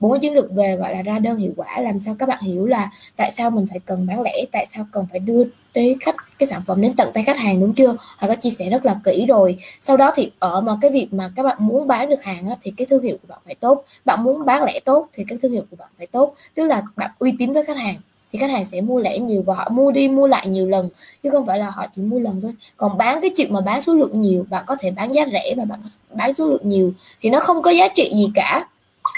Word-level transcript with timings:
bốn 0.00 0.12
cái 0.12 0.20
chiến 0.20 0.34
lược 0.34 0.52
về 0.52 0.76
gọi 0.76 0.94
là 0.94 1.02
ra 1.02 1.18
đơn 1.18 1.36
hiệu 1.36 1.52
quả 1.56 1.80
làm 1.80 2.00
sao 2.00 2.16
các 2.18 2.28
bạn 2.28 2.42
hiểu 2.42 2.66
là 2.66 2.90
tại 3.16 3.30
sao 3.30 3.50
mình 3.50 3.66
phải 3.70 3.78
cần 3.78 4.06
bán 4.06 4.22
lẻ 4.22 4.44
tại 4.52 4.66
sao 4.74 4.86
cần 4.92 5.06
phải 5.10 5.20
đưa 5.20 5.44
tới 5.72 5.96
khách 6.00 6.16
cái 6.38 6.46
sản 6.46 6.62
phẩm 6.66 6.80
đến 6.80 6.92
tận 6.96 7.10
tay 7.14 7.24
khách 7.24 7.38
hàng 7.38 7.60
đúng 7.60 7.74
chưa? 7.74 7.96
Họ 7.98 8.28
có 8.28 8.34
chia 8.34 8.50
sẻ 8.50 8.70
rất 8.70 8.84
là 8.84 8.96
kỹ 9.04 9.26
rồi. 9.28 9.56
Sau 9.80 9.96
đó 9.96 10.12
thì 10.16 10.30
ở 10.38 10.60
mà 10.60 10.72
cái 10.80 10.90
việc 10.90 11.08
mà 11.12 11.30
các 11.36 11.42
bạn 11.42 11.56
muốn 11.60 11.86
bán 11.86 12.08
được 12.08 12.22
hàng 12.22 12.48
á, 12.48 12.56
thì 12.62 12.72
cái 12.76 12.86
thương 12.86 13.02
hiệu 13.02 13.16
của 13.22 13.26
bạn 13.28 13.38
phải 13.44 13.54
tốt. 13.54 13.84
Bạn 14.04 14.24
muốn 14.24 14.44
bán 14.44 14.64
lẻ 14.64 14.80
tốt 14.84 15.08
thì 15.12 15.24
cái 15.28 15.38
thương 15.42 15.52
hiệu 15.52 15.62
của 15.70 15.76
bạn 15.76 15.88
phải 15.98 16.06
tốt. 16.06 16.34
Tức 16.54 16.64
là 16.64 16.82
bạn 16.96 17.10
uy 17.18 17.34
tín 17.38 17.52
với 17.52 17.64
khách 17.64 17.76
hàng 17.76 17.96
thì 18.32 18.38
khách 18.38 18.50
hàng 18.50 18.64
sẽ 18.64 18.80
mua 18.80 18.98
lẻ 18.98 19.18
nhiều 19.18 19.42
và 19.46 19.54
họ 19.54 19.68
mua 19.68 19.90
đi 19.90 20.08
mua 20.08 20.26
lại 20.26 20.46
nhiều 20.46 20.68
lần 20.68 20.88
chứ 21.22 21.30
không 21.30 21.46
phải 21.46 21.58
là 21.58 21.70
họ 21.70 21.86
chỉ 21.96 22.02
mua 22.02 22.18
lần 22.18 22.40
thôi. 22.42 22.52
Còn 22.76 22.98
bán 22.98 23.20
cái 23.20 23.30
chuyện 23.36 23.52
mà 23.52 23.60
bán 23.60 23.82
số 23.82 23.94
lượng 23.94 24.20
nhiều 24.20 24.46
bạn 24.50 24.64
có 24.66 24.76
thể 24.80 24.90
bán 24.90 25.12
giá 25.12 25.24
rẻ 25.32 25.54
và 25.56 25.64
bạn 25.64 25.80
bán 26.12 26.34
số 26.34 26.46
lượng 26.46 26.68
nhiều 26.68 26.92
thì 27.20 27.30
nó 27.30 27.40
không 27.40 27.62
có 27.62 27.70
giá 27.70 27.88
trị 27.88 28.10
gì 28.14 28.30
cả 28.34 28.66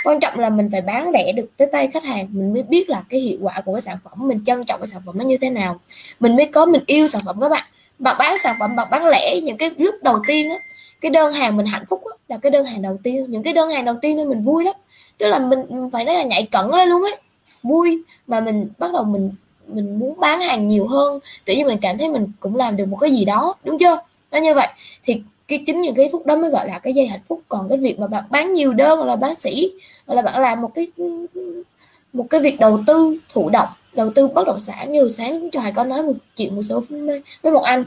quan 0.04 0.20
trọng 0.20 0.38
là 0.38 0.50
mình 0.50 0.68
phải 0.72 0.80
bán 0.80 1.10
lẻ 1.10 1.32
được 1.32 1.46
tới 1.56 1.68
tay 1.72 1.88
khách 1.88 2.04
hàng 2.04 2.28
mình 2.30 2.52
mới 2.52 2.62
biết 2.62 2.90
là 2.90 3.02
cái 3.08 3.20
hiệu 3.20 3.38
quả 3.42 3.60
của 3.64 3.72
cái 3.72 3.80
sản 3.80 3.96
phẩm 4.04 4.28
mình 4.28 4.44
trân 4.46 4.64
trọng 4.64 4.80
cái 4.80 4.86
sản 4.86 5.02
phẩm 5.06 5.18
nó 5.18 5.24
như 5.24 5.36
thế 5.36 5.50
nào. 5.50 5.80
Mình 6.20 6.36
mới 6.36 6.46
có 6.46 6.66
mình 6.66 6.82
yêu 6.86 7.08
sản 7.08 7.22
phẩm 7.24 7.40
các 7.40 7.48
bạn. 7.48 7.64
Bạn 7.98 8.16
bán 8.18 8.38
sản 8.38 8.56
phẩm 8.60 8.76
bạn 8.76 8.88
bán 8.90 9.06
lẻ 9.06 9.40
những 9.40 9.56
cái 9.56 9.70
lúc 9.78 9.94
đầu 10.02 10.22
tiên 10.26 10.50
á 10.50 10.56
cái 11.00 11.10
đơn 11.10 11.32
hàng 11.32 11.56
mình 11.56 11.66
hạnh 11.66 11.84
phúc 11.90 12.02
á, 12.04 12.16
là 12.28 12.38
cái 12.38 12.50
đơn 12.50 12.64
hàng 12.64 12.82
đầu 12.82 12.98
tiên. 13.02 13.26
Những 13.28 13.42
cái 13.42 13.52
đơn 13.52 13.68
hàng 13.68 13.84
đầu 13.84 13.94
tiên 14.02 14.16
nên 14.16 14.28
mình 14.28 14.42
vui 14.42 14.64
lắm. 14.64 14.74
Tức 15.18 15.28
là 15.28 15.38
mình 15.38 15.90
phải 15.92 16.04
nói 16.04 16.14
là 16.14 16.22
nhảy 16.22 16.48
cẩn 16.50 16.74
lên 16.74 16.88
luôn 16.88 17.02
ấy. 17.02 17.16
Vui. 17.62 18.02
Mà 18.26 18.40
mình 18.40 18.68
bắt 18.78 18.92
đầu 18.92 19.04
mình 19.04 19.32
mình 19.66 19.98
muốn 19.98 20.20
bán 20.20 20.40
hàng 20.40 20.68
nhiều 20.68 20.86
hơn. 20.86 21.20
Tự 21.44 21.54
nhiên 21.54 21.66
mình 21.66 21.78
cảm 21.82 21.98
thấy 21.98 22.08
mình 22.08 22.26
cũng 22.40 22.56
làm 22.56 22.76
được 22.76 22.86
một 22.86 22.96
cái 22.96 23.10
gì 23.10 23.24
đó 23.24 23.54
đúng 23.64 23.78
chưa? 23.78 23.98
Nó 24.32 24.38
như 24.38 24.54
vậy. 24.54 24.68
Thì 25.04 25.22
cái 25.50 25.62
chính 25.66 25.80
những 25.80 25.94
cái 25.94 26.08
phút 26.12 26.26
đó 26.26 26.36
mới 26.36 26.50
gọi 26.50 26.68
là 26.68 26.78
cái 26.78 26.92
dây 26.92 27.06
hạnh 27.06 27.20
phúc. 27.28 27.42
Còn 27.48 27.68
cái 27.68 27.78
việc 27.78 27.98
mà 27.98 28.06
bạn 28.06 28.24
bán 28.30 28.54
nhiều 28.54 28.72
đơn 28.72 28.98
hoặc 28.98 29.06
là 29.06 29.16
bán 29.16 29.34
sĩ, 29.34 29.72
hoặc 30.06 30.14
là 30.14 30.22
bạn 30.22 30.40
làm 30.40 30.62
một 30.62 30.70
cái 30.74 30.88
một 32.12 32.26
cái 32.30 32.40
việc 32.40 32.60
đầu 32.60 32.80
tư 32.86 33.18
thụ 33.32 33.50
động, 33.50 33.68
đầu 33.92 34.10
tư 34.10 34.28
bất 34.28 34.46
động 34.46 34.60
sản 34.60 34.92
như 34.92 35.08
sáng 35.08 35.50
trời 35.50 35.72
có 35.74 35.84
nói 35.84 36.02
một 36.02 36.12
chuyện 36.36 36.56
một 36.56 36.62
số 36.62 36.82
với 37.42 37.52
một 37.52 37.62
anh. 37.62 37.84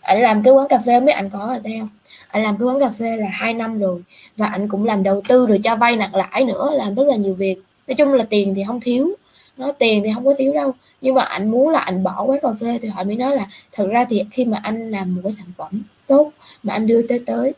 Anh 0.00 0.20
làm 0.20 0.42
cái 0.42 0.52
quán 0.52 0.68
cà 0.68 0.78
phê, 0.86 1.00
mấy 1.00 1.12
anh 1.12 1.30
có 1.30 1.38
ở 1.38 1.58
đây 1.58 1.76
không? 1.80 1.88
Anh 2.28 2.42
làm 2.42 2.56
cái 2.58 2.66
quán 2.66 2.80
cà 2.80 2.88
phê 2.98 3.16
là 3.16 3.28
hai 3.30 3.54
năm 3.54 3.78
rồi 3.78 4.02
và 4.36 4.46
anh 4.46 4.68
cũng 4.68 4.84
làm 4.84 5.02
đầu 5.02 5.20
tư 5.28 5.46
rồi 5.46 5.60
cho 5.64 5.76
vay 5.76 5.96
nặng 5.96 6.14
lãi 6.14 6.44
nữa, 6.44 6.70
làm 6.74 6.94
rất 6.94 7.04
là 7.06 7.16
nhiều 7.16 7.34
việc. 7.34 7.56
Nói 7.88 7.94
chung 7.94 8.12
là 8.12 8.24
tiền 8.30 8.54
thì 8.54 8.64
không 8.66 8.80
thiếu 8.80 9.14
nói 9.56 9.72
tiền 9.78 10.02
thì 10.04 10.10
không 10.14 10.26
có 10.26 10.34
thiếu 10.38 10.54
đâu. 10.54 10.74
Nhưng 11.00 11.14
mà 11.14 11.22
anh 11.22 11.50
muốn 11.50 11.68
là 11.68 11.78
anh 11.78 12.02
bỏ 12.02 12.22
quán 12.24 12.38
cà 12.42 12.48
phê 12.60 12.78
thì 12.82 12.88
họ 12.88 13.04
mới 13.04 13.16
nói 13.16 13.36
là 13.36 13.46
thật 13.72 13.86
ra 13.90 14.04
thì 14.04 14.24
khi 14.30 14.44
mà 14.44 14.58
anh 14.62 14.90
làm 14.90 15.14
một 15.14 15.20
cái 15.24 15.32
sản 15.32 15.46
phẩm 15.56 15.82
tốt 16.06 16.32
mà 16.62 16.74
anh 16.74 16.86
đưa 16.86 17.02
tới 17.02 17.22
tới 17.26 17.54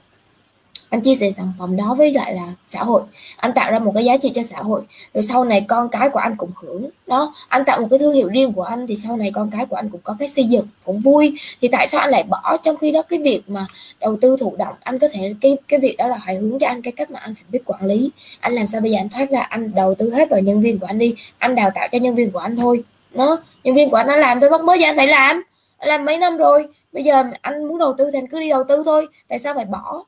anh 0.90 1.00
chia 1.00 1.14
sẻ 1.14 1.32
sản 1.36 1.52
phẩm 1.58 1.76
đó 1.76 1.94
với 1.98 2.12
lại 2.12 2.34
là 2.34 2.54
xã 2.68 2.82
hội. 2.82 3.02
Anh 3.36 3.52
tạo 3.52 3.72
ra 3.72 3.78
một 3.78 3.92
cái 3.94 4.04
giá 4.04 4.16
trị 4.16 4.30
cho 4.34 4.42
xã 4.42 4.58
hội. 4.58 4.82
Rồi 5.14 5.22
sau 5.22 5.44
này 5.44 5.64
con 5.68 5.88
cái 5.88 6.08
của 6.08 6.18
anh 6.18 6.36
cũng 6.36 6.50
hưởng. 6.56 6.90
Đó, 7.06 7.34
anh 7.48 7.64
tạo 7.64 7.80
một 7.80 7.86
cái 7.90 7.98
thương 7.98 8.14
hiệu 8.14 8.28
riêng 8.28 8.52
của 8.52 8.62
anh 8.62 8.86
thì 8.86 8.96
sau 8.96 9.16
này 9.16 9.30
con 9.34 9.50
cái 9.50 9.66
của 9.66 9.76
anh 9.76 9.88
cũng 9.88 10.00
có 10.04 10.16
cái 10.18 10.28
xây 10.28 10.44
dựng, 10.44 10.66
cũng 10.84 11.00
vui. 11.00 11.38
Thì 11.60 11.68
tại 11.68 11.86
sao 11.86 12.00
anh 12.00 12.10
lại 12.10 12.22
bỏ 12.22 12.56
trong 12.62 12.76
khi 12.76 12.90
đó 12.90 13.02
cái 13.02 13.18
việc 13.18 13.42
mà 13.46 13.66
đầu 14.00 14.16
tư 14.20 14.36
thụ 14.40 14.56
động? 14.56 14.74
Anh 14.82 14.98
có 14.98 15.08
thể, 15.12 15.34
cái 15.40 15.56
cái 15.68 15.80
việc 15.80 15.96
đó 15.96 16.06
là 16.06 16.18
phải 16.26 16.34
hướng 16.34 16.58
cho 16.58 16.66
anh, 16.66 16.82
cái 16.82 16.92
cách 16.92 17.10
mà 17.10 17.20
anh 17.20 17.34
phải 17.34 17.44
biết 17.48 17.60
quản 17.66 17.86
lý. 17.86 18.10
Anh 18.40 18.52
làm 18.52 18.66
sao 18.66 18.80
bây 18.80 18.90
giờ 18.90 18.98
anh 19.00 19.08
thoát 19.08 19.30
ra, 19.30 19.40
anh 19.40 19.74
đầu 19.74 19.94
tư 19.94 20.14
hết 20.14 20.30
vào 20.30 20.40
nhân 20.40 20.60
viên 20.60 20.78
của 20.78 20.86
anh 20.86 20.98
đi. 20.98 21.14
Anh 21.38 21.54
đào 21.54 21.70
tạo 21.74 21.88
cho 21.92 21.98
nhân 21.98 22.14
viên 22.14 22.30
của 22.30 22.38
anh 22.38 22.56
thôi. 22.56 22.84
Nó, 23.12 23.36
nhân 23.64 23.74
viên 23.74 23.90
của 23.90 23.96
anh 23.96 24.06
nó 24.06 24.16
làm 24.16 24.40
tôi 24.40 24.50
mất 24.50 24.64
mới 24.64 24.80
giờ 24.80 24.88
anh 24.88 24.96
phải 24.96 25.06
làm. 25.06 25.42
Anh 25.78 25.88
làm 25.88 26.04
mấy 26.04 26.18
năm 26.18 26.36
rồi? 26.36 26.66
Bây 26.92 27.04
giờ 27.04 27.22
anh 27.40 27.68
muốn 27.68 27.78
đầu 27.78 27.94
tư 27.98 28.10
thì 28.12 28.18
anh 28.18 28.26
cứ 28.26 28.40
đi 28.40 28.48
đầu 28.48 28.64
tư 28.68 28.82
thôi. 28.86 29.06
Tại 29.28 29.38
sao 29.38 29.54
phải 29.54 29.64
bỏ 29.64 30.04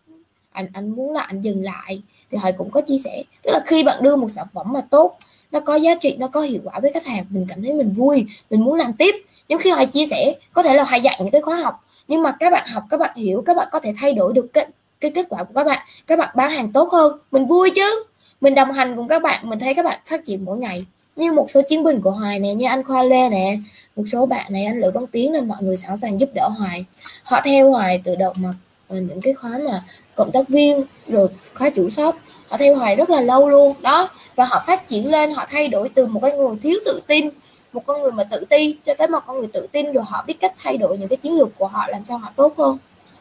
anh 0.53 0.67
anh 0.73 0.91
muốn 0.91 1.13
là 1.13 1.21
anh 1.21 1.41
dừng 1.41 1.65
lại. 1.65 2.03
Thì 2.31 2.39
họ 2.39 2.51
cũng 2.59 2.71
có 2.71 2.81
chia 2.81 2.99
sẻ. 3.05 3.23
Tức 3.43 3.51
là 3.53 3.61
khi 3.67 3.83
bạn 3.83 4.03
đưa 4.03 4.17
một 4.17 4.29
sản 4.29 4.47
phẩm 4.55 4.73
mà 4.73 4.81
tốt 4.81 5.19
nó 5.53 5.61
có 5.61 5.75
giá 5.75 5.95
trị 5.95 6.17
nó 6.19 6.29
có 6.29 6.41
hiệu 6.41 6.61
quả 6.65 6.81
với 6.81 6.93
khách 6.93 7.07
hàng 7.07 7.25
mình 7.31 7.47
cảm 7.49 7.63
thấy 7.63 7.73
mình 7.73 7.91
vui 7.91 8.27
mình 8.51 8.65
muốn 8.65 8.75
làm 8.75 8.93
tiếp. 8.93 9.15
Nhưng 9.49 9.59
khi 9.59 9.71
họ 9.71 9.85
chia 9.85 10.07
sẻ 10.07 10.35
có 10.53 10.63
thể 10.63 10.75
là 10.75 10.85
họ 10.85 10.97
dạy 10.97 11.17
những 11.21 11.31
cái 11.31 11.43
khóa 11.43 11.57
học 11.57 11.85
nhưng 12.11 12.23
mà 12.23 12.37
các 12.41 12.51
bạn 12.51 12.69
học 12.69 12.85
các 12.91 13.01
bạn 13.01 13.17
hiểu 13.17 13.43
các 13.47 13.57
bạn 13.57 13.69
có 13.73 13.81
thể 13.81 13.95
thay 13.97 14.13
đổi 14.13 14.33
được 14.33 14.47
cái, 14.53 14.67
cái 15.01 15.11
kết 15.11 15.27
quả 15.29 15.45
của 15.45 15.53
các 15.55 15.65
bạn 15.65 15.87
các 16.07 16.19
bạn 16.19 16.29
bán 16.37 16.51
hàng 16.51 16.73
tốt 16.73 16.89
hơn 16.93 17.19
mình 17.31 17.47
vui 17.47 17.71
chứ. 17.71 18.05
Mình 18.41 18.55
đồng 18.55 18.73
hành 18.73 18.97
cùng 18.97 19.09
các 19.09 19.23
bạn 19.23 19.49
mình 19.49 19.59
thấy 19.59 19.75
các 19.75 19.85
bạn 19.85 20.01
phát 20.07 20.25
triển 20.25 20.45
mỗi 20.45 20.59
ngày. 20.59 20.87
Như 21.17 21.33
một 21.33 21.51
số 21.51 21.63
chiến 21.69 21.85
binh 21.85 22.01
của 22.01 22.11
Hoài 22.11 22.39
nè 22.39 22.55
như 22.55 22.67
anh 22.67 22.85
Khoa 22.85 23.03
Lê 23.03 23.29
nè 23.29 23.59
một 23.97 24.03
số 24.13 24.27
bạn 24.27 24.53
này 24.53 24.65
anh 24.65 24.81
Lữ 24.81 24.91
Văn 24.91 25.07
Tiến 25.07 25.33
là 25.33 25.41
mọi 25.41 25.59
người 25.61 25.77
sẵn 25.77 25.97
sàng 25.97 26.21
giúp 26.21 26.31
đỡ 26.35 26.49
Hoài. 26.59 26.85
Họ 27.23 27.41
theo 27.45 27.71
Hoài 27.71 28.01
từ 28.05 28.17
đầu 28.17 28.33
mà 28.37 28.51
ờ, 28.89 29.01
những 29.01 29.21
cái 29.21 29.35
khóa 29.35 29.59
mà 29.69 29.85
cộng 30.21 30.33
tác 30.33 30.49
viên, 30.49 30.85
rồi 31.07 31.29
khóa 31.55 31.71
chủ 31.71 31.91
shop. 31.91 32.15
Họ 32.49 32.57
theo 32.57 32.75
Hoài 32.75 32.97
rất 32.97 33.11
là 33.11 33.21
lâu 33.21 33.49
luôn. 33.49 33.75
Đó, 33.81 34.11
và 34.37 34.45
họ 34.45 34.63
phát 34.67 34.87
triển 34.87 35.11
lên, 35.11 35.33
họ 35.33 35.45
thay 35.49 35.69
đổi 35.69 35.89
từ 35.89 36.07
một 36.07 36.21
cái 36.23 36.33
người 36.33 36.57
thiếu 36.63 36.79
tự 36.85 37.01
tin, 37.07 37.29
một 37.73 37.87
con 37.87 38.03
người 38.03 38.13
mà 38.13 38.25
tự 38.25 38.45
ti, 38.45 38.77
cho 38.87 38.95
tới 38.95 39.09
một 39.09 39.21
con 39.27 39.39
người 39.39 39.49
tự 39.53 39.67
tin, 39.73 39.93
rồi 39.93 40.05
họ 40.07 40.25
biết 40.27 40.41
cách 40.41 40.55
thay 40.63 40.77
đổi 40.77 40.99
những 40.99 41.09
cái 41.09 41.17
chiến 41.17 41.39
lược 41.39 41.49
của 41.59 41.67
họ 41.67 41.87
làm 41.89 42.05
sao 42.05 42.19
họ 42.19 42.31
tốt 42.37 42.55
hơn, 42.59 42.79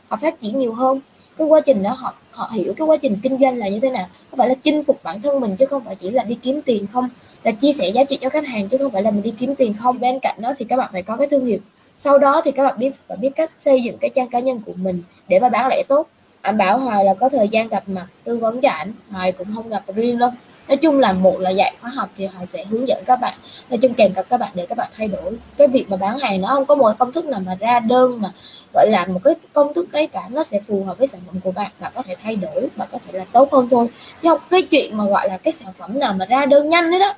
họ 0.08 0.18
phát 0.22 0.42
triển 0.42 0.60
nhiều 0.60 0.74
hơn. 0.74 1.00
Cái 1.38 1.48
quá 1.48 1.62
trình 1.62 1.84
đó, 1.84 1.92
họ 1.92 2.14
họ 2.32 2.50
hiểu 2.54 2.74
cái 2.78 2.88
quá 2.88 2.98
trình 2.98 3.18
kinh 3.24 3.38
doanh 3.38 3.58
là 3.58 3.68
như 3.68 3.80
thế 3.80 3.90
nào. 3.90 4.08
Không 4.30 4.38
phải 4.38 4.50
là 4.50 4.56
chinh 4.64 4.84
phục 4.84 5.04
bản 5.04 5.22
thân 5.22 5.40
mình 5.40 5.56
chứ 5.56 5.66
không 5.66 5.84
phải 5.86 5.96
chỉ 5.96 6.10
là 6.10 6.24
đi 6.24 6.38
kiếm 6.44 6.62
tiền 6.62 6.88
không? 6.94 7.10
Là 7.44 7.52
chia 7.52 7.74
sẻ 7.74 7.88
giá 7.90 8.04
trị 8.04 8.18
cho 8.22 8.30
khách 8.30 8.48
hàng 8.48 8.68
chứ 8.68 8.78
không 8.78 8.92
phải 8.92 9.04
là 9.04 9.12
mình 9.12 9.22
đi 9.22 9.34
kiếm 9.40 9.56
tiền 9.56 9.74
không? 9.80 10.00
Bên 10.00 10.20
cạnh 10.20 10.36
đó 10.42 10.54
thì 10.58 10.66
các 10.70 10.78
bạn 10.78 10.90
phải 10.92 11.04
có 11.04 11.18
cái 11.18 11.28
thương 11.28 11.46
hiệu. 11.46 11.60
Sau 11.98 12.18
đó 12.18 12.42
thì 12.46 12.52
các 12.52 12.64
bạn 12.64 12.80
biết 12.80 12.92
phải 13.08 13.18
biết 13.18 13.30
cách 13.36 13.52
xây 13.58 13.84
dựng 13.84 13.98
cái 13.98 14.10
trang 14.16 14.28
cá 14.28 14.40
nhân 14.40 14.62
của 14.66 14.74
mình 14.76 15.04
để 15.28 15.40
mà 15.40 15.50
bán 15.50 15.68
lẻ 15.68 15.84
tốt 15.88 16.08
anh 16.42 16.58
bảo 16.58 16.80
hoài 16.80 17.06
là 17.06 17.14
có 17.14 17.30
thời 17.30 17.48
gian 17.50 17.68
gặp 17.68 17.84
mặt, 17.88 18.06
tư 18.24 18.38
vấn 18.38 18.62
cho 18.62 18.70
ảnh. 18.70 18.94
Hoài 19.12 19.32
cũng 19.32 19.48
không 19.56 19.70
gặp 19.70 19.84
riêng 19.96 20.20
đâu. 20.20 20.30
Nói 20.68 20.78
chung 20.78 21.00
là 21.00 21.14
một 21.14 21.40
là 21.40 21.50
dạy 21.50 21.74
khóa 21.82 21.90
học 21.90 22.10
thì 22.18 22.26
hoài 22.26 22.46
sẽ 22.46 22.66
hướng 22.66 22.88
dẫn 22.88 23.04
các 23.06 23.22
bạn. 23.22 23.34
Nói 23.70 23.78
chung 23.78 23.94
kèm 23.94 24.14
cặp 24.14 24.26
các 24.30 24.38
bạn 24.38 24.52
để 24.54 24.66
các 24.66 24.78
bạn 24.78 24.90
thay 24.98 25.08
đổi. 25.08 25.38
Cái 25.58 25.68
việc 25.68 25.86
mà 25.90 25.98
bán 25.98 26.20
hàng 26.20 26.42
nó 26.42 26.48
không 26.48 26.66
có 26.66 26.76
một 26.76 26.92
công 27.00 27.12
thức 27.12 27.26
nào 27.26 27.40
mà 27.40 27.56
ra 27.56 27.80
đơn 27.80 28.22
mà, 28.22 28.30
gọi 28.74 28.88
là, 28.90 29.06
một 29.06 29.20
cái 29.24 29.36
công 29.54 29.74
thức 29.74 29.88
cái 29.92 30.08
cả, 30.08 30.22
nó 30.30 30.44
sẽ 30.44 30.60
phù 30.68 30.84
hợp 30.84 30.98
với 30.98 31.08
sản 31.08 31.22
phẩm 31.28 31.40
của 31.44 31.52
bạn. 31.52 31.72
Bạn 31.80 31.92
có 31.96 32.02
thể 32.02 32.16
thay 32.24 32.36
đổi, 32.36 32.68
bạn 32.76 32.88
có 32.92 32.98
thể 33.06 33.20
là 33.20 33.26
tốt 33.32 33.54
hơn 33.54 33.68
thôi. 33.72 33.88
Chứ 34.22 34.30
không 34.30 34.40
cái 34.50 34.62
chuyện 34.62 34.98
mà 34.98 35.06
gọi 35.06 35.30
là 35.30 35.38
cái 35.38 35.52
sản 35.52 35.74
phẩm 35.78 36.00
nào 36.00 36.14
mà 36.14 36.26
ra 36.26 36.46
đơn 36.46 36.70
nhanh 36.70 36.92
đấy 36.92 37.00
đó. 37.00 37.14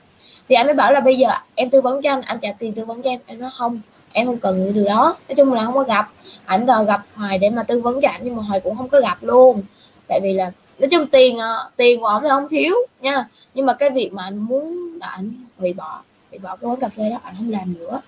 Thì 0.50 0.56
anh 0.56 0.66
mới 0.66 0.76
bảo 0.76 0.94
là 0.94 1.00
bây 1.00 1.18
giờ 1.18 1.30
em 1.56 1.70
tư 1.70 1.82
vấn 1.82 2.02
cho 2.02 2.12
anh 2.12 2.22
anh 2.22 2.40
trả 2.42 2.52
tiền 2.60 2.74
tư 2.74 2.86
vấn 2.86 3.02
cho 3.02 3.10
em. 3.10 3.20
Em 3.26 3.40
nói 3.40 3.52
không 3.58 3.82
em 4.14 4.28
không 4.28 4.38
cần 4.38 4.64
những 4.64 4.74
điều 4.74 4.86
đó. 4.86 5.18
Nói 5.30 5.36
chung 5.36 5.54
là 5.54 5.66
không 5.66 5.74
có 5.74 5.84
gặp. 5.84 6.10
Ảnh 6.46 6.66
đòi 6.66 6.86
gặp 6.86 7.06
hoài 7.16 7.38
để 7.38 7.50
mà 7.50 7.64
tư 7.64 7.82
vấn 7.82 8.02
cho 8.02 8.10
ảnh 8.10 8.22
nhưng 8.24 8.36
mà 8.36 8.44
hoài 8.44 8.60
cũng 8.60 8.78
không 8.78 8.90
có 8.90 9.00
gặp 9.00 9.18
luôn. 9.22 9.62
Tại 10.08 10.20
vì 10.24 10.34
là, 10.34 10.52
nói 10.80 10.90
chung 10.92 11.08
tiền 11.08 11.38
ờ, 11.38 11.70
tiền 11.76 12.00
của 12.00 12.06
ổng 12.06 12.24
là 12.24 12.30
không 12.30 12.50
thiếu 12.50 12.76
nha. 13.02 13.26
Nhưng 13.54 13.66
mà 13.66 13.74
cái 13.74 13.90
việc 13.90 14.14
mà 14.14 14.24
anh 14.24 14.38
muốn 14.38 14.98
là 15.02 15.08
ảnh 15.08 15.32
hủy 15.58 15.74
bỏ 15.74 16.02
hủy 16.30 16.40
bỏ 16.40 16.56
cái 16.56 16.70
quán 16.70 16.80
cà 16.80 16.90
phê 16.90 17.10
đó, 17.10 17.18
ảnh 17.24 17.36
không 17.38 17.52
làm 17.52 17.74
nữa. 17.80 18.02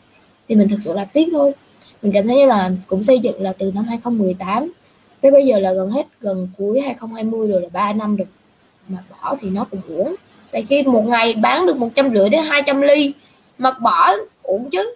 Thì 0.48 0.56
mình 0.56 0.70
thực 0.70 0.80
sự 0.82 0.94
là 0.94 1.06
tiếc 1.06 1.30
thôi. 1.32 1.52
Mình 2.02 2.12
cảm 2.16 2.28
thấy 2.28 2.48
là 2.48 2.70
cũng 2.88 3.04
xây 3.04 3.20
dựng 3.20 3.42
là 3.42 3.54
từ 3.58 3.72
năm 3.76 3.84
2018 3.84 4.72
tới 5.22 5.32
bây 5.32 5.46
giờ 5.46 5.60
là 5.60 5.74
gần 5.74 5.92
hết, 5.92 6.08
gần 6.22 6.48
cuối 6.58 6.82
2020 6.82 7.48
rồi 7.48 7.62
là 7.62 7.68
3 7.74 7.94
năm 7.94 8.16
rồi. 8.16 8.28
Mà 8.88 8.98
bỏ 9.10 9.36
thì 9.42 9.50
nó 9.50 9.66
cũng 9.72 9.82
uổng. 9.88 10.16
Tại 10.52 10.66
khi 10.70 10.84
một 10.84 11.06
ngày 11.08 11.34
bán 11.34 11.66
được 11.66 11.78
một 11.78 11.90
trăm 11.96 12.10
rưỡi 12.14 12.30
đến 12.30 12.44
200 12.46 12.82
ly, 12.82 13.14
mà 13.58 13.72
bỏ 13.72 14.14
uổng 14.44 14.70
chứ 14.70 14.96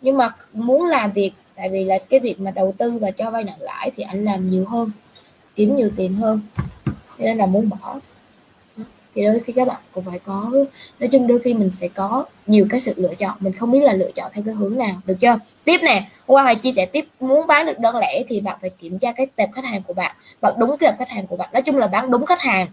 nhưng 0.00 0.16
mà 0.16 0.30
muốn 0.52 0.86
làm 0.86 1.12
việc, 1.12 1.32
tại 1.54 1.68
vì 1.68 1.84
là 1.84 1.98
cái 2.10 2.20
việc 2.20 2.40
mà 2.40 2.50
đầu 2.50 2.74
tư 2.78 2.98
và 2.98 3.10
cho 3.10 3.30
vay 3.30 3.44
nặng 3.44 3.60
lãi 3.60 3.90
thì 3.96 4.02
anh 4.02 4.24
làm 4.24 4.50
nhiều 4.50 4.64
hơn, 4.64 4.90
kiếm 5.56 5.76
nhiều 5.76 5.90
tiền 5.96 6.14
hơn. 6.14 6.40
Nên 7.18 7.38
là 7.38 7.46
muốn 7.46 7.68
bỏ. 7.68 8.00
Thì 9.14 9.24
đôi 9.24 9.40
khi 9.40 9.52
các 9.52 9.68
bạn 9.68 9.80
cũng 9.92 10.04
phải 10.04 10.18
có, 10.18 10.50
nói 11.00 11.08
chung 11.12 11.26
đôi 11.26 11.38
khi 11.38 11.54
mình 11.54 11.70
sẽ 11.70 11.88
có 11.88 12.24
nhiều 12.46 12.66
cái 12.70 12.80
sự 12.80 12.94
lựa 12.96 13.14
chọn. 13.14 13.36
Mình 13.40 13.52
không 13.52 13.70
biết 13.70 13.80
là 13.80 13.92
lựa 13.92 14.10
chọn 14.10 14.30
theo 14.34 14.44
cái 14.44 14.54
hướng 14.54 14.78
nào, 14.78 15.00
được 15.04 15.16
chưa? 15.20 15.38
Tiếp 15.64 15.78
nè, 15.82 16.08
hôm 16.26 16.34
qua 16.34 16.44
phải 16.44 16.54
chia 16.54 16.72
sẻ 16.72 16.86
tiếp, 16.86 17.08
muốn 17.20 17.46
bán 17.46 17.66
được 17.66 17.78
đơn 17.78 17.96
lẻ 17.96 18.22
thì 18.28 18.40
bạn 18.40 18.58
phải 18.60 18.70
kiểm 18.70 18.98
tra 18.98 19.12
cái 19.12 19.26
tệp 19.36 19.52
khách 19.52 19.64
hàng 19.64 19.82
của 19.82 19.94
bạn 19.94 20.16
bạn 20.40 20.54
đúng 20.58 20.70
cái 20.70 20.90
tệp 20.90 20.98
khách 20.98 21.08
hàng 21.08 21.26
của 21.26 21.36
bạn. 21.36 21.48
Nói 21.52 21.62
chung 21.62 21.76
là 21.76 21.86
bán 21.86 22.10
đúng 22.10 22.26
khách 22.26 22.40
hàng. 22.40 22.66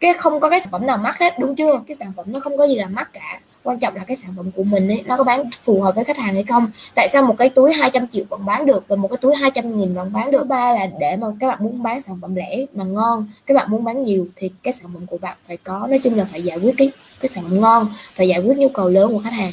Cái 0.00 0.14
không 0.14 0.40
có 0.40 0.50
cái 0.50 0.60
sản 0.60 0.70
phẩm 0.70 0.86
nào 0.86 0.98
mắc 0.98 1.18
hết, 1.18 1.38
đúng 1.38 1.56
chưa? 1.56 1.82
Cái 1.86 1.96
sản 1.96 2.12
phẩm 2.16 2.32
nó 2.32 2.40
không 2.40 2.56
có 2.56 2.66
gì 2.66 2.74
là 2.74 2.86
mắc 2.86 3.10
cả 3.12 3.40
quan 3.66 3.78
trọng 3.78 3.96
là 3.96 4.04
cái 4.04 4.16
sản 4.16 4.34
phẩm 4.36 4.50
của 4.56 4.64
mình 4.64 4.88
ấy, 4.88 5.02
nó 5.06 5.16
có 5.16 5.24
bán 5.24 5.50
phù 5.62 5.80
hợp 5.80 5.94
với 5.94 6.04
khách 6.04 6.16
hàng 6.16 6.34
hay 6.34 6.44
không. 6.44 6.70
Tại 6.94 7.08
sao 7.12 7.22
một 7.22 7.34
cái 7.38 7.48
túi 7.48 7.72
200 7.72 8.08
triệu 8.08 8.24
vẫn 8.28 8.46
bán 8.46 8.66
được 8.66 8.84
và 8.88 8.96
một 8.96 9.08
cái 9.08 9.18
túi 9.20 9.34
200 9.34 9.76
nghìn 9.76 9.94
vẫn 9.94 10.12
bán 10.12 10.30
được? 10.30 10.46
Ba 10.46 10.74
là 10.74 10.86
để 11.00 11.16
mà 11.16 11.26
các 11.40 11.48
bạn 11.48 11.58
muốn 11.60 11.82
bán 11.82 12.00
sản 12.00 12.18
phẩm 12.22 12.34
lẻ 12.34 12.64
mà 12.74 12.84
ngon, 12.84 13.26
các 13.46 13.54
bạn 13.54 13.70
muốn 13.70 13.84
bán 13.84 14.04
nhiều 14.04 14.26
thì 14.36 14.50
cái 14.62 14.72
sản 14.72 14.90
phẩm 14.94 15.06
của 15.06 15.18
bạn 15.18 15.36
phải 15.46 15.56
có. 15.56 15.86
Nói 15.90 16.00
chung 16.04 16.14
là 16.14 16.24
phải 16.32 16.42
giải 16.42 16.58
quyết 16.58 16.74
cái 16.78 16.90
cái 17.20 17.28
sản 17.28 17.44
phẩm 17.44 17.60
ngon, 17.60 17.92
phải 18.14 18.28
giải 18.28 18.40
quyết 18.40 18.56
nhu 18.58 18.68
cầu 18.68 18.88
lớn 18.88 19.12
của 19.12 19.20
khách 19.24 19.32
hàng. 19.32 19.52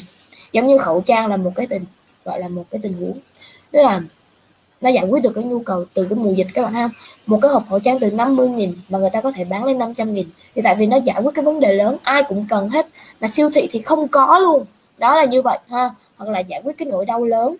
Giống 0.52 0.66
như 0.66 0.78
khẩu 0.78 1.00
trang 1.00 1.26
là 1.26 1.36
một 1.36 1.52
cái 1.54 1.66
tình, 1.66 1.84
gọi 2.24 2.40
là 2.40 2.48
một 2.48 2.64
cái 2.70 2.78
tình 2.82 2.92
huống. 2.92 3.18
Tức 3.70 3.82
là 3.82 4.00
nó 4.84 4.90
giải 4.90 5.04
quyết 5.04 5.22
được 5.22 5.32
cái 5.34 5.44
nhu 5.44 5.58
cầu 5.58 5.84
từ 5.94 6.04
cái 6.04 6.18
mùa 6.18 6.32
dịch 6.32 6.46
các 6.54 6.62
bạn 6.62 6.72
thấy 6.72 6.82
không 6.82 6.90
một 7.26 7.38
cái 7.42 7.50
hộp 7.50 7.64
khẩu 7.70 7.78
trang 7.80 7.98
từ 7.98 8.10
50 8.10 8.48
nghìn 8.48 8.74
mà 8.88 8.98
người 8.98 9.10
ta 9.10 9.20
có 9.20 9.32
thể 9.32 9.44
bán 9.44 9.64
lên 9.64 9.78
500 9.78 10.14
nghìn. 10.14 10.26
Thì 10.54 10.62
tại 10.62 10.76
vì 10.78 10.86
nó 10.86 10.96
giải 10.96 11.22
quyết 11.22 11.34
cái 11.34 11.44
vấn 11.44 11.60
đề 11.60 11.72
lớn, 11.72 11.96
ai 12.02 12.22
cũng 12.28 12.46
cần 12.48 12.68
hết. 12.68 12.86
Mà 13.20 13.28
siêu 13.28 13.50
thị 13.54 13.68
thì 13.70 13.82
không 13.82 14.08
có 14.08 14.38
luôn. 14.38 14.64
Đó 14.98 15.16
là 15.16 15.24
như 15.24 15.42
vậy 15.42 15.58
ha. 15.70 15.90
Hoặc 16.16 16.30
là 16.30 16.38
giải 16.38 16.60
quyết 16.64 16.78
cái 16.78 16.88
nỗi 16.88 17.04
đau 17.04 17.24
lớn. 17.24 17.56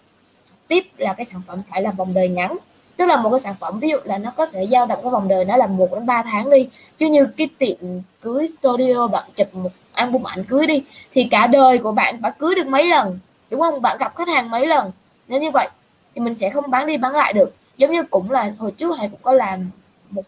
Tiếp 0.68 0.84
là 0.98 1.12
cái 1.12 1.26
sản 1.26 1.42
phẩm 1.46 1.62
phải 1.70 1.82
là 1.82 1.90
vòng 1.90 2.14
đời 2.14 2.28
ngắn. 2.28 2.56
Tức 2.96 3.06
là 3.06 3.16
một 3.16 3.30
cái 3.30 3.40
sản 3.40 3.54
phẩm 3.60 3.80
ví 3.80 3.88
dụ 3.88 3.96
là 4.04 4.18
nó 4.18 4.30
có 4.36 4.46
thể 4.46 4.66
dao 4.66 4.86
động 4.86 4.98
cái 5.02 5.10
vòng 5.10 5.28
đời 5.28 5.44
nó 5.44 5.56
là 5.56 5.66
một 5.66 5.88
đến 5.92 6.06
3 6.06 6.22
tháng 6.22 6.50
đi. 6.50 6.68
Chứ 6.98 7.06
như 7.06 7.26
cái 7.36 7.48
tiệm 7.58 7.76
cưới 8.20 8.48
studio, 8.48 9.06
bạn 9.06 9.24
chụp 9.36 9.54
một 9.54 9.70
album 9.92 10.22
ảnh 10.22 10.44
cưới 10.44 10.66
đi, 10.66 10.82
thì 11.12 11.28
cả 11.30 11.46
đời 11.46 11.78
của 11.78 11.92
bạn 11.92 12.20
bạn 12.22 12.32
cưới 12.38 12.54
được 12.54 12.66
mấy 12.66 12.86
lần? 12.86 13.18
Đúng 13.50 13.60
không? 13.60 13.82
Bạn 13.82 13.96
gặp 14.00 14.16
khách 14.16 14.28
hàng 14.28 14.50
mấy 14.50 14.66
lần? 14.66 14.90
Nếu 15.28 15.40
như 15.40 15.50
vậy 15.50 15.68
thì 16.14 16.20
mình 16.20 16.34
sẽ 16.34 16.50
không 16.50 16.70
bán 16.70 16.86
đi 16.86 16.96
bán 16.96 17.12
lại 17.12 17.32
được. 17.32 17.54
Giống 17.76 17.92
như 17.92 18.02
cũng 18.02 18.30
là 18.30 18.52
hồi 18.58 18.70
trước 18.70 18.98
hải 18.98 19.08
cũng 19.08 19.20
có 19.22 19.32
làm 19.32 19.70
một 20.10 20.22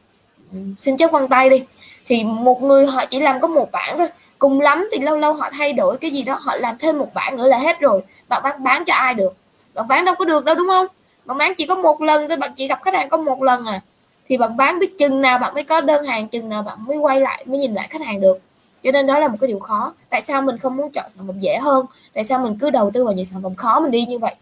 ừ, 0.52 0.58
xin 0.78 0.96
chớp 0.96 1.10
vân 1.12 1.28
tay 1.28 1.50
đi. 1.50 1.64
Thì 2.06 2.24
một 2.24 2.62
người 2.62 2.86
họ 2.86 3.06
chỉ 3.06 3.20
làm 3.20 3.40
có 3.40 3.48
một 3.48 3.72
bản 3.72 3.98
thôi. 3.98 4.08
Cùng 4.38 4.60
lắm 4.60 4.88
thì 4.92 4.98
lâu 5.00 5.16
lâu 5.16 5.32
họ 5.32 5.48
thay 5.52 5.72
đổi 5.72 5.98
cái 5.98 6.10
gì 6.10 6.22
đó, 6.22 6.38
họ 6.40 6.56
làm 6.56 6.78
thêm 6.78 6.98
một 6.98 7.14
bản 7.14 7.36
nữa 7.36 7.48
là 7.48 7.58
hết 7.58 7.80
rồi. 7.80 8.02
Bạn 8.28 8.42
bán 8.42 8.64
bán 8.64 8.84
cho 8.84 8.94
ai 8.94 9.14
được? 9.14 9.34
Bạn 9.74 9.88
bán 9.88 10.04
đâu 10.04 10.14
có 10.14 10.24
được 10.24 10.44
đâu, 10.44 10.54
đúng 10.54 10.68
không? 10.68 10.86
Bạn 11.24 11.38
bán 11.38 11.54
chỉ 11.54 11.66
có 11.66 11.74
một 11.74 12.02
lần 12.02 12.28
thôi, 12.28 12.36
bạn 12.36 12.52
chỉ 12.56 12.68
gặp 12.68 12.82
khách 12.82 12.94
hàng 12.94 13.08
có 13.08 13.16
một 13.16 13.42
lần 13.42 13.64
à. 13.64 13.80
Thì 14.28 14.36
bạn 14.36 14.56
bán 14.56 14.78
biết 14.78 14.98
chừng 14.98 15.20
nào 15.20 15.38
bạn 15.38 15.54
mới 15.54 15.64
có 15.64 15.80
đơn 15.80 16.04
hàng, 16.04 16.28
chừng 16.28 16.48
nào 16.48 16.62
bạn 16.62 16.84
mới 16.86 16.96
quay 16.96 17.20
lại, 17.20 17.44
mới 17.46 17.58
nhìn 17.58 17.74
lại 17.74 17.88
khách 17.90 18.02
hàng 18.02 18.20
được. 18.20 18.38
Cho 18.82 18.92
nên 18.92 19.06
đó 19.06 19.18
là 19.18 19.28
một 19.28 19.36
cái 19.40 19.48
điều 19.48 19.58
khó. 19.58 19.94
Tại 20.10 20.22
sao 20.22 20.42
mình 20.42 20.58
không 20.58 20.76
muốn 20.76 20.90
chọn 20.90 21.10
sản 21.10 21.26
phẩm 21.26 21.40
dễ 21.40 21.58
hơn? 21.58 21.86
Tại 22.12 22.24
sao 22.24 22.38
mình 22.38 22.58
cứ 22.60 22.70
đầu 22.70 22.90
tư 22.90 23.04
vào 23.04 23.14
những 23.14 23.26
sản 23.26 23.42
phẩm 23.42 23.54
khó 23.54 23.80
mình 23.80 23.90
đi 23.90 24.06
như 24.06 24.18
vậy? 24.18 24.34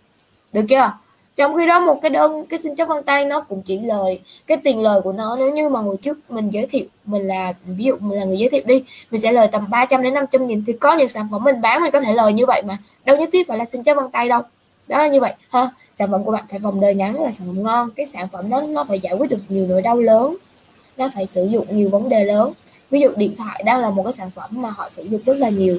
Được 0.52 0.64
chưa? 0.68 0.92
Trong 1.36 1.56
khi 1.56 1.66
đó 1.66 1.80
một 1.80 1.98
cái 2.02 2.10
đơn, 2.10 2.46
cái 2.46 2.58
xin 2.58 2.74
chấp 2.74 2.88
vân 2.88 3.04
tay 3.04 3.24
nó 3.24 3.40
cũng 3.40 3.62
chỉ 3.62 3.78
lời, 3.78 4.20
cái 4.46 4.58
tiền 4.64 4.82
lời 4.82 5.00
của 5.00 5.12
nó, 5.12 5.36
nếu 5.36 5.50
như 5.50 5.68
mà 5.68 5.80
hồi 5.80 5.96
trước 5.96 6.18
mình 6.28 6.50
giới 6.50 6.66
thiệu, 6.66 6.84
mình 7.04 7.26
là, 7.26 7.52
ví 7.64 7.84
dụ 7.84 7.96
mình 8.00 8.18
là 8.18 8.24
người 8.24 8.38
giới 8.38 8.48
thiệu 8.48 8.62
đi, 8.64 8.84
mình 9.10 9.20
sẽ 9.20 9.32
lời 9.32 9.48
tầm 9.52 9.70
300 9.70 10.02
đến 10.02 10.14
500 10.14 10.46
nghìn 10.46 10.64
thì 10.66 10.72
có 10.72 10.96
những 10.96 11.08
sản 11.08 11.28
phẩm 11.30 11.44
mình 11.44 11.60
bán 11.60 11.82
mình 11.82 11.92
có 11.92 12.00
thể 12.00 12.14
lời 12.14 12.32
như 12.32 12.46
vậy 12.46 12.62
mà. 12.66 12.78
Đâu 13.04 13.16
nhất 13.16 13.28
thiết 13.32 13.48
phải 13.48 13.58
là 13.58 13.64
xin 13.64 13.82
chấp 13.82 13.94
vân 13.94 14.10
tay 14.10 14.28
đâu. 14.28 14.42
Đó 14.88 14.98
là 14.98 15.08
như 15.08 15.20
vậy, 15.20 15.32
ha. 15.48 15.70
Sản 15.98 16.10
phẩm 16.10 16.24
của 16.24 16.32
bạn 16.32 16.44
phải 16.50 16.58
vòng 16.58 16.80
đời 16.80 16.94
ngắn 16.94 17.22
là 17.22 17.30
sản 17.30 17.46
phẩm 17.46 17.62
ngon, 17.62 17.90
cái 17.90 18.06
sản 18.06 18.28
phẩm 18.32 18.50
đó 18.50 18.60
nó 18.60 18.84
phải 18.88 19.00
giải 19.00 19.14
quyết 19.14 19.30
được 19.30 19.40
nhiều 19.48 19.66
nỗi 19.66 19.82
đau 19.82 19.96
lớn, 19.96 20.36
nó 20.96 21.10
phải 21.14 21.26
sử 21.26 21.44
dụng 21.44 21.66
nhiều 21.70 21.88
vấn 21.88 22.08
đề 22.08 22.24
lớn. 22.24 22.52
Ví 22.90 23.00
dụ 23.00 23.08
điện 23.16 23.36
thoại 23.36 23.62
đang 23.66 23.80
là 23.80 23.90
một 23.90 24.02
cái 24.02 24.12
sản 24.12 24.30
phẩm 24.30 24.50
mà 24.50 24.70
họ 24.70 24.88
sử 24.90 25.02
dụng 25.02 25.20
rất 25.26 25.36
là 25.36 25.48
nhiều. 25.48 25.78